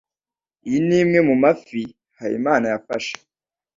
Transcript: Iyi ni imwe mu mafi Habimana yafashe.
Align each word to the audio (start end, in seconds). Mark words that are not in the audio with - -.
Iyi 0.67 0.79
ni 0.87 0.95
imwe 1.01 1.19
mu 1.27 1.35
mafi 1.43 1.81
Habimana 2.19 2.65
yafashe. 2.73 3.15